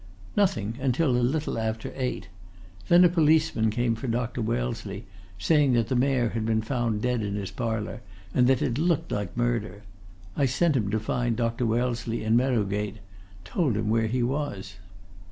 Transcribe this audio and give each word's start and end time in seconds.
"Nothing, 0.35 0.79
until 0.81 1.11
a 1.11 1.21
little 1.21 1.59
after 1.59 1.93
eight. 1.95 2.27
Then 2.87 3.03
a 3.03 3.07
policeman 3.07 3.69
came 3.69 3.93
for 3.93 4.07
Dr. 4.07 4.41
Wellesley, 4.41 5.05
saying 5.37 5.73
that 5.73 5.89
the 5.89 5.95
Mayor 5.95 6.29
had 6.29 6.43
been 6.43 6.63
found 6.63 7.03
dead 7.03 7.21
in 7.21 7.35
his 7.35 7.51
Parlour, 7.51 8.01
and 8.33 8.47
that 8.47 8.63
it 8.63 8.79
looked 8.79 9.11
like 9.11 9.37
murder. 9.37 9.83
I 10.35 10.47
sent 10.47 10.75
him 10.75 10.89
to 10.89 10.99
find 10.99 11.35
Dr. 11.35 11.67
Wellesley 11.67 12.23
in 12.23 12.35
Meadow 12.35 12.63
Gate, 12.63 12.97
told 13.45 13.77
him 13.77 13.91
where 13.91 14.07
he 14.07 14.23
was." 14.23 14.77